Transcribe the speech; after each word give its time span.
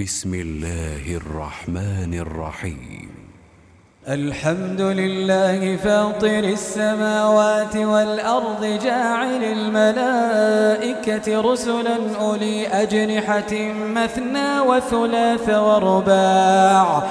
بسم 0.00 0.34
الله 0.34 1.16
الرحمن 1.16 2.14
الرحيم. 2.14 3.08
الحمد 4.08 4.80
لله 4.80 5.76
فاطر 5.76 6.38
السماوات 6.38 7.76
والأرض 7.76 8.78
جاعل 8.84 9.44
الملائكة 9.44 11.40
رسلا 11.40 12.16
أولي 12.20 12.66
أجنحة 12.66 13.72
مثنى 13.94 14.60
وثلاث 14.60 15.48
ورباع. 15.48 17.02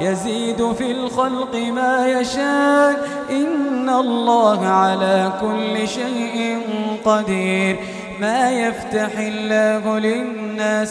يزيد 0.00 0.72
في 0.72 0.90
الخلق 0.90 1.56
ما 1.56 2.20
يشاء. 2.20 3.08
إن 3.30 3.88
الله 3.88 4.66
على 4.66 5.32
كل 5.40 5.88
شيء 5.88 6.60
قدير. 7.04 7.76
ما 8.20 8.50
يفتح 8.50 9.18
الله 9.18 9.98
للناس 9.98 10.43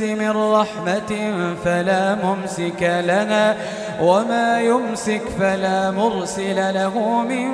من 0.00 0.30
رحمة 0.30 1.32
فلا 1.64 2.14
ممسك 2.14 2.82
لها 2.82 3.56
وما 4.02 4.60
يمسك 4.60 5.22
فلا 5.40 5.90
مرسل 5.90 6.74
له 6.74 7.22
من 7.22 7.50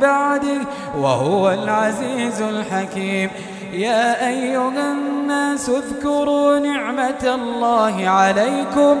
بعده 0.00 0.60
وهو 0.98 1.50
العزيز 1.50 2.42
الحكيم. 2.42 3.30
يا 3.72 4.28
أيها 4.28 4.92
الناس 4.92 5.68
اذكروا 5.68 6.58
نعمة 6.58 7.24
الله 7.24 8.08
عليكم 8.08 9.00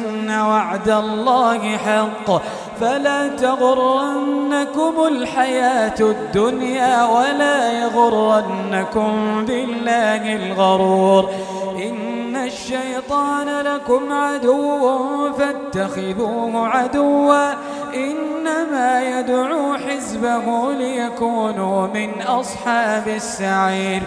وعد 0.31 0.89
الله 0.89 1.77
حق. 1.77 2.41
فلا 2.81 3.27
تغرنكم 3.27 4.93
الحياة 5.07 5.99
الدنيا 5.99 7.05
ولا 7.05 7.71
يغرنكم 7.71 9.45
بالله 9.45 10.35
الغرور. 10.35 11.29
إن 11.75 12.35
الشيطان 12.35 13.61
لكم 13.61 14.13
عدو 14.13 15.33
فاتخذوه 15.33 16.67
عدوا. 16.67 17.53
إنما 17.93 19.19
يدعو 19.19 19.73
حزبه 19.73 20.71
ليكونوا 20.73 21.87
من 21.87 22.21
أصحاب 22.21 23.07
السعير. 23.07 24.01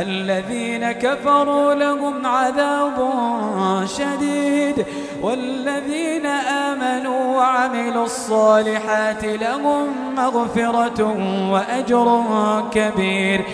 الذين 0.00 0.92
كفروا 0.92 1.74
لهم 1.74 2.26
عذاب 2.26 3.10
شديد. 3.98 4.86
والذين 5.22 6.26
آمنوا 6.26 7.36
وعملوا 7.36 8.04
الصالحات 8.04 9.24
لهم 9.24 10.14
مغفرة 10.16 11.00
وأجر 11.52 12.22
كبير. 12.74 13.44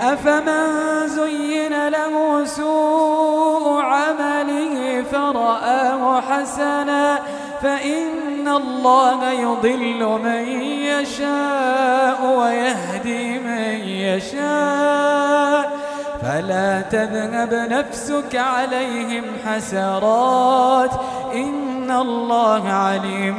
أفمن 0.00 1.08
زين 1.08 1.88
له 1.88 2.44
سوء 2.44 3.80
عمله 3.82 5.02
فرآه 5.12 6.20
حسنا 6.20 7.18
فإن 7.62 8.48
الله 8.48 9.30
يضل 9.30 10.20
من 10.24 10.44
يشاء 10.90 12.18
ويهدي 12.38 13.38
من 13.38 13.74
يشاء. 13.88 14.53
تذهب 16.80 17.54
نفسك 17.54 18.36
عليهم 18.36 19.24
حسرات. 19.46 20.90
إن 21.34 21.90
الله 21.90 22.68
عليم 22.68 23.36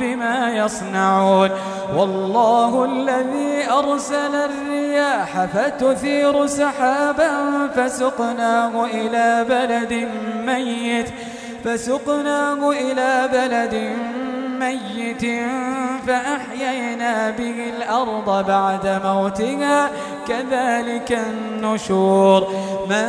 بما 0.00 0.50
يصنعون. 0.50 1.50
والله 1.96 2.84
الذي 2.84 3.70
أرسل 3.70 4.34
الرياح 4.34 5.44
فتثير 5.44 6.46
سحابا 6.46 7.30
فسقناه 7.76 8.84
إلى 8.84 9.44
بلد 9.48 10.08
ميت. 10.46 11.08
فسقناه 11.64 12.70
إلى 12.70 13.28
بلد 13.32 13.74
ميت 13.74 14.25
فأحيينا 16.06 17.30
به 17.30 17.72
الأرض 17.76 18.46
بعد 18.46 19.00
موتها. 19.04 19.90
كذلك 20.28 21.18
النشور. 21.28 22.48
من 22.90 23.08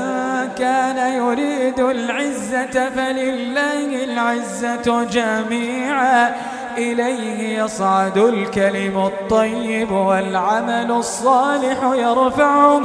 كان 0.57 1.13
يريد 1.13 1.79
العزة 1.79 2.89
فلله 2.89 4.03
العزة 4.03 5.03
جميعا. 5.03 6.35
إليه 6.77 7.63
يصعد 7.63 8.17
الكلم 8.17 9.05
الطيب 9.05 9.91
والعمل 9.91 10.91
الصالح 10.91 11.77
يرفعه. 11.83 12.81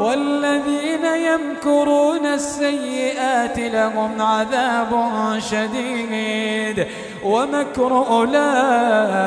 والذين 0.00 1.04
يمكرون 1.04 2.26
السيئات 2.26 3.58
لهم 3.58 4.22
عذاب 4.22 4.88
شديد 5.38 6.86
ومكر 7.24 8.04
أولئك 8.10 9.18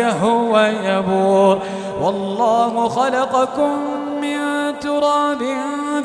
هو 0.00 0.70
يبور. 0.84 1.62
والله 2.02 2.88
خلقكم 2.88 3.78
من 4.20 4.38
تراب 4.78 5.42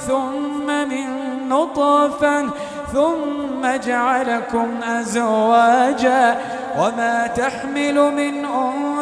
ثم 0.08 0.68
من 0.68 1.24
نطفة 1.50 2.50
ثم 2.94 3.68
جعلكم 3.88 4.68
أزواجا 4.84 6.38
وما 6.80 7.28
تحمل 7.28 7.94
من 7.94 8.46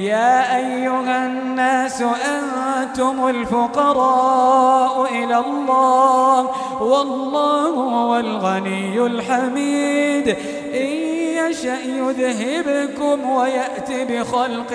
يا 0.00 0.56
أيها 0.56 1.26
الناس 1.26 2.02
أنتم 2.02 3.28
الفقراء 3.28 5.04
إلى 5.12 5.38
الله 5.38 6.50
والله 6.82 7.68
هو 7.68 8.18
الغني 8.18 9.06
الحميد. 9.06 10.28
إن 10.74 10.90
يشأ 11.50 11.78
يذهبكم 11.84 13.30
ويأتي 13.30 14.04
بخلق 14.04 14.72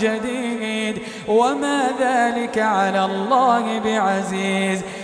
جديد. 0.00 0.98
وما 1.28 1.86
ذلك 2.00 2.58
على 2.58 3.04
الله 3.04 3.78
بعزيز. 3.84 4.82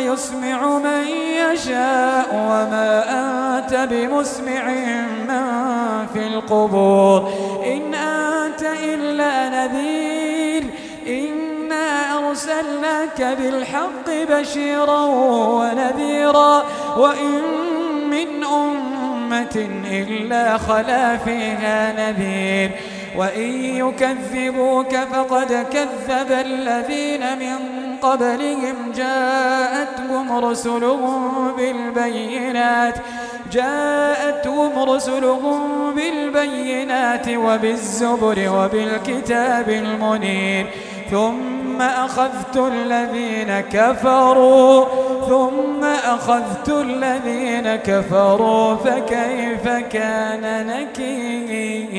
يسمع 0.00 0.78
من 0.78 1.06
يشاء 1.52 2.28
وما 2.34 3.04
أنت 3.08 3.88
بمسمع 3.90 4.68
من 5.28 6.06
في 6.12 6.26
القبور. 6.26 7.32
إن 7.66 7.94
أنت 7.94 8.62
إلا 8.84 9.48
نذير. 9.48 10.64
إنا 11.06 12.18
أرسلناك 12.18 13.36
بالحق 13.40 14.10
بشيرا 14.30 15.04
ونذيرا. 15.60 16.64
وإن 16.96 17.42
من 18.10 18.44
أمة 18.44 19.68
إلا 19.90 20.58
خلا 20.58 21.16
فيها 21.16 21.92
نذير. 21.92 22.70
وإن 23.16 23.64
يكذبوك 23.64 24.96
فقد 24.96 25.66
كذب 25.72 26.32
الذين 26.32 27.38
من 27.38 27.87
قبلهم 28.02 28.92
جاءتهم 28.96 30.44
رسلهم 30.44 31.52
بالبينات 31.56 32.94
جاءتهم 33.52 34.90
رسلهم 34.90 35.60
بالبينات 35.94 37.28
وبالزبر 37.28 38.48
وبالكتاب 38.54 39.68
المنير. 39.68 40.66
ثم 41.10 41.82
أخذت 41.82 42.56
الذين 42.56 43.60
كفروا 43.60 44.84
ثم 45.28 45.84
أخذت 45.84 46.68
الذين 46.68 47.76
كفروا 47.76 48.74
فكيف 48.74 49.68
كان 49.68 50.66
نكير؟ 50.66 51.98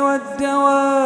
والدواب 0.00 0.98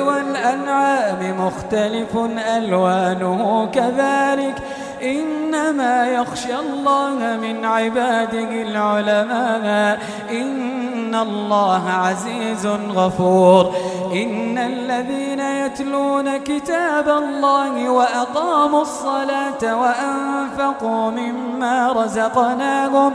والأنعام 0.00 1.46
مختلف 1.46 2.16
ألوانه 2.56 3.68
كذلك. 3.74 4.54
إنما 5.02 6.06
يخشى 6.06 6.58
الله 6.58 7.36
من 7.42 7.64
عباده 7.64 8.62
العلماء. 8.62 9.98
إن 10.30 11.14
الله 11.14 11.90
عزيز 11.90 12.66
غفور. 12.66 13.74
إن 14.12 14.58
الذين 14.58 15.40
يتلون 15.40 16.36
كتاب 16.36 17.08
الله 17.08 17.90
وأقاموا 17.90 18.82
الصلاة 18.82 19.80
وأنفقوا 19.80 21.10
مما 21.10 21.92
رزقناهم 21.92 23.12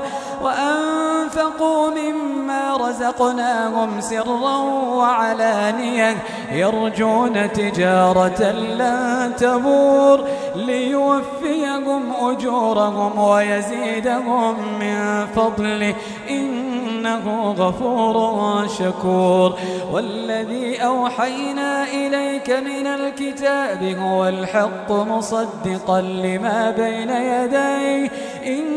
وأنفقوا 0.47 1.89
مما 1.89 2.77
رزقناهم 2.77 4.01
سرا 4.01 4.57
وعلانية 4.97 6.17
يرجون 6.51 7.53
تجارة 7.53 8.51
لن 8.51 9.33
تبور 9.38 10.27
ليوفيهم 10.55 12.13
أجورهم 12.21 13.19
ويزيدهم 13.19 14.55
من 14.79 15.25
فضله. 15.35 15.95
إنه 16.29 17.55
غفور 17.57 18.67
شكور. 18.67 19.53
والذي 19.91 20.77
أوحينا 20.83 21.83
إليك 21.83 22.49
من 22.49 22.88
الكتاب 22.88 23.83
هو 23.83 24.27
الحق 24.27 24.91
مصدقا 24.91 26.01
لما 26.01 26.71
بين 26.71 27.09
يديه. 27.09 28.11
إن 28.45 28.76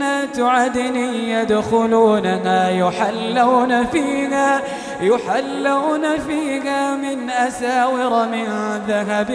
جنات 0.00 0.40
عدن 0.40 0.96
يدخلونها 1.14 2.68
يحلون 2.68 3.86
فيها 3.86 4.60
يحلون 5.00 6.18
فيها 6.18 6.96
من 6.96 7.30
أساور 7.30 8.28
من 8.28 8.46
ذهب 8.88 9.30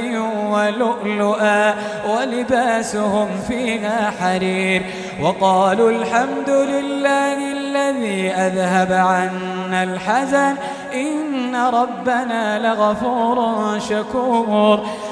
ولؤلؤا 0.51 1.73
ولباسهم 2.09 3.27
فيها 3.47 4.11
حرير. 4.19 4.85
وقالوا 5.21 5.91
الحمد 5.91 6.49
لله 6.49 7.51
الذي 7.51 8.31
أذهب 8.31 8.91
عنا 8.91 9.83
الحزن 9.83 10.55
إن 10.93 11.55
ربنا 11.55 12.59
لغفور 12.59 13.79
شكور. 13.79 14.85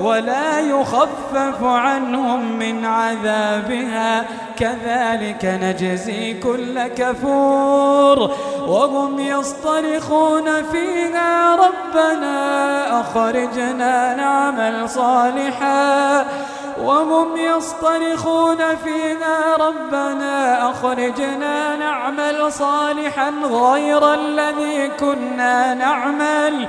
ولا 0.00 0.60
يخفف 0.60 1.64
عنهم 1.64 2.58
من 2.58 2.84
عذابها. 2.84 4.24
كذلك 4.58 5.44
نجزي 5.44 6.34
كل 6.34 6.86
كفور. 6.86 8.30
وهم 8.66 9.20
يصطرخون 9.20 10.62
فيها 10.62 11.56
ربنا 11.56 13.00
أخرجنا 13.00 14.14
نعمل 14.14 14.88
صالحا. 14.88 16.26
وهم 16.82 17.36
يصطرخون 17.36 18.56
فيها 18.84 19.56
ربنا 19.56 20.70
أخرجنا 20.70 21.76
نعمل 21.76 22.52
صالحا 22.52 23.30
غير 23.44 24.14
الذي 24.14 24.90
كنا 25.00 25.74
نعمل. 25.74 26.68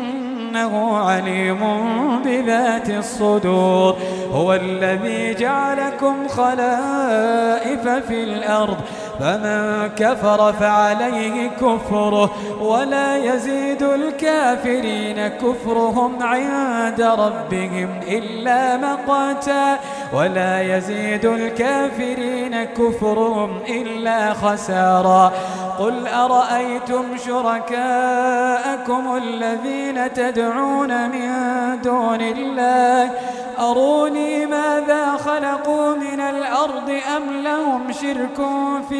إنه 0.51 0.97
عليم 0.97 1.59
بذات 2.25 2.89
الصدور. 2.89 3.97
هو 4.33 4.53
الذي 4.53 5.33
جعلكم 5.33 6.27
خلائف 6.27 7.87
في 8.07 8.23
الأرض. 8.23 8.77
فمن 9.21 9.87
كفر 9.87 10.53
فعليه 10.53 11.49
كفره 11.49 12.31
ولا 12.61 13.17
يزيد 13.17 13.83
الكافرين 13.83 15.27
كفرهم 15.27 16.23
عند 16.23 17.01
ربهم 17.01 17.99
إلا 18.07 18.77
مقاتا 18.77 19.79
ولا 20.13 20.61
يزيد 20.61 21.25
الكافرين 21.25 22.63
كفرهم 22.63 23.59
إلا 23.69 24.33
خسارا 24.33 25.31
قل 25.79 26.07
أرأيتم 26.07 27.03
شركاءكم 27.25 29.17
الذين 29.17 30.13
تدعون 30.13 31.09
من 31.09 31.31
دون 31.81 32.21
الله 32.21 33.11
أروني 33.59 34.45
ماذا 34.45 35.17
خلقوا 35.17 35.95
من 35.95 36.19
الأرض 36.19 36.89
أم 37.17 37.41
لهم 37.43 37.91
شرك 37.91 38.37
في 38.89 38.99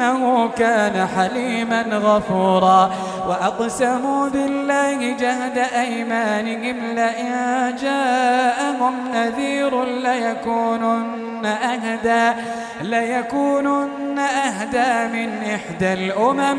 إنه 0.00 0.48
كان 0.48 1.08
حليما 1.16 1.82
غفورا. 1.82 2.90
وأقسموا 3.28 4.28
بالله 4.28 5.12
جهد 5.12 5.58
أيمانهم 5.58 6.76
لئن 6.94 7.74
جاءهم 7.82 8.94
نذير 9.14 9.84
ليكونن 9.84 11.46
أهدى 11.46 12.40
ليكونن 12.80 14.18
أهدى 14.18 15.18
من 15.18 15.42
إحدى 15.54 15.92
الأمم. 15.92 16.58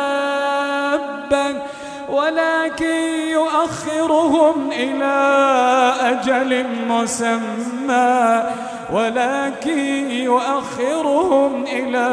يؤخرهم 3.61 4.71
إلى 4.71 5.17
أجل 6.01 6.65
مسمى 6.87 8.43
ولكن 8.93 10.11
يؤخرهم 10.11 11.63
إلى 11.63 12.07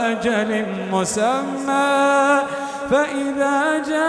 أجل 0.00 0.66
مسمى. 0.92 2.42
فإذا 2.90 3.78
جاء 3.78 4.06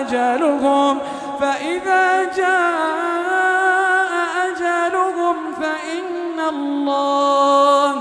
أجلهم 0.00 0.98
فإذا 1.40 2.24
جاء 2.36 4.12
أجلهم 4.46 5.36
فإن 5.60 6.38
الله 6.48 7.92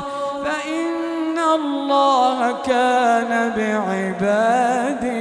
فإن 0.45 1.39
الله 1.55 2.51
كان 2.65 3.53
بعباده. 3.57 5.20